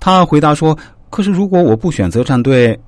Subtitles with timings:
[0.00, 0.76] 他回答说
[1.10, 2.78] ：“可是如果我不选择站队，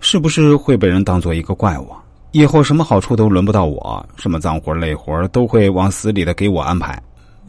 [0.00, 1.88] 是不是会被人当做一个怪物？
[2.32, 7.00] 以后什么好处都轮不到我，什么脏活累活都会往死里的给我安排。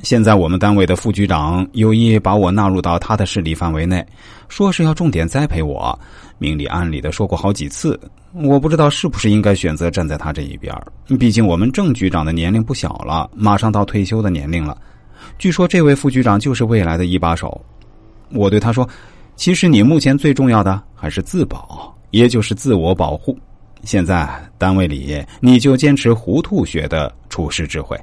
[0.02, 4.04] 现在我们单位的副局长有意把我纳入到他的势力范围内，
[4.50, 5.98] 说是要重点栽培我，
[6.40, 8.00] 明里暗里的说过好几次。
[8.34, 10.76] 我不知道是不是应该选择站在他这一边，
[11.20, 14.76] 毕竟我们郑局长的年龄不小了，马上到退休的年龄了。
[15.38, 17.62] 据说这位副局长就是未来的一把手。”
[18.34, 18.88] 我对他说
[19.36, 23.38] ：“其实你目前最重要的还是自保，也就是自我保护。
[23.84, 28.00] 现在单位里你就坚持糊涂学的处世智慧，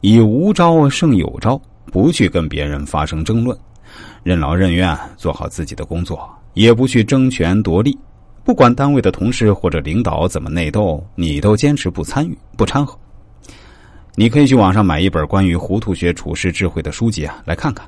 [0.00, 1.60] 以无招胜有招，
[1.92, 3.56] 不去跟别人发生争论，
[4.22, 7.96] 任劳任怨做好自己的工作，也不去争权夺利。
[8.42, 12.98] 不管单位的同事或者领导怎么内斗，你都坚持不参与、不掺和。
[14.14, 17.86] 你可以去网上买一本关于糊涂学处世智慧的书籍啊，来看看。”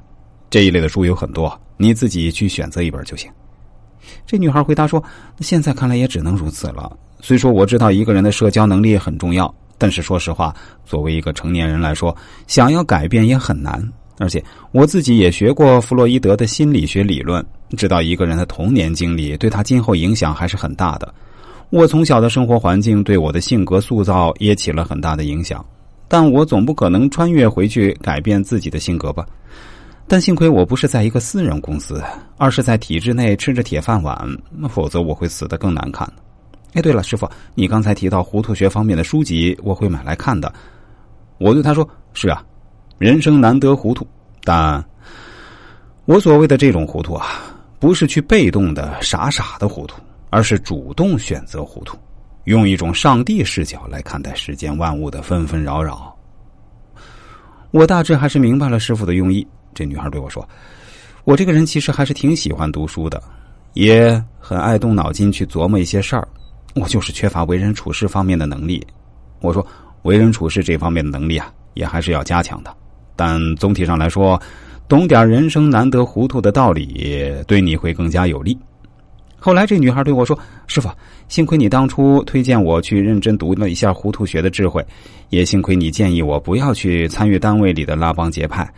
[0.51, 3.31] 这一类的书有很多，你自己去选择一本就行。
[4.27, 5.03] 这女孩回答说
[5.39, 6.91] ：“现在看来也只能如此了。
[7.21, 10.53] 虽说我知道一个人的社交能力很重要，但是说实话，
[10.85, 12.17] 作为一个成年人来说，
[12.49, 13.81] 想要改变也很难。
[14.19, 17.45] 而且我自己也学过弗洛伊德的心理学理论，
[17.77, 21.15] 知道一个人的童年经历对他今后影响还是很大的。
[21.71, 25.65] 我从小的生活环境对我的性格塑造也起了很大的影响，
[26.09, 29.25] 但我总不可能穿越回去改变自己的性格吧。”
[30.11, 32.03] 但幸亏我不是在一个私人公司，
[32.37, 34.19] 而是在体制内吃着铁饭碗，
[34.69, 36.13] 否则我会死得更难看。
[36.73, 40.53] 哎，对了，师傅，你刚才提到糊涂学方面的书籍，我会买来看的。
[41.39, 42.45] 我对他说：“是啊，
[42.99, 44.05] 人生难得糊涂，
[44.43, 44.85] 但
[46.07, 47.29] 我所谓的这种糊涂啊，
[47.79, 51.97] 不是去被动的傻傻的糊涂，而是主动选择糊涂，
[52.47, 56.13] 用一种上帝视角来看待世间万物的纷纷扰扰。”
[57.71, 59.47] 我大致还是明白了师傅的用意。
[59.81, 60.47] 这女孩对我说
[61.25, 63.23] ：“我这个人其实还是挺喜欢读书的，
[63.73, 66.29] 也很爱动脑筋去琢磨一些事儿。
[66.75, 68.87] 我就是缺乏为人处事方面的能力。”
[69.41, 69.67] 我说
[70.05, 72.71] ：“为人处事这方面的能力啊，也还是要加强的。
[73.17, 74.39] 但总体上来说，
[74.87, 78.55] 懂点人生难得糊涂的道理，对你会更加有利。”
[79.41, 80.39] 后来，这女孩对我说
[80.69, 80.91] ：“师傅，
[81.29, 84.85] 幸亏你当初推荐我去认真读了一下糊涂学的智慧，
[85.31, 88.71] 也幸亏你建议我不要去参与单位里的拉帮结派。”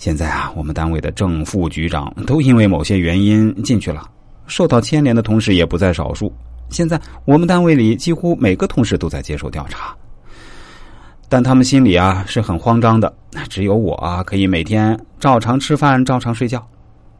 [0.00, 4.10] 现在啊，我们单位的正副局长都因为某些原因进去了，
[4.46, 6.32] 受到牵连的同事也不在少数。
[6.70, 9.94] 现在我们单位里几乎每个同事都在接受调查，
[11.28, 13.12] 但他们心里啊是很慌张的。
[13.50, 16.66] 只有我啊可以每天照常吃饭、照常睡觉。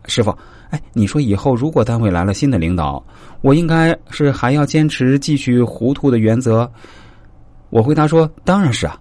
[0.06, 0.34] 师傅，
[0.70, 3.04] 哎，你说以后如果单位来了新的领导，
[3.42, 6.66] 我应该是还要坚持继续糊涂的原则？
[7.68, 8.98] 我回答说：当然是啊，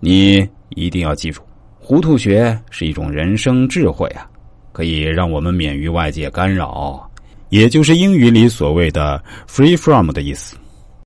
[0.00, 1.40] 你一定要记住。
[1.84, 4.24] 糊涂学是一种人生智慧啊，
[4.72, 7.10] 可以让我们免于外界干扰，
[7.48, 10.56] 也就是英语里所谓的 “free from” 的意思。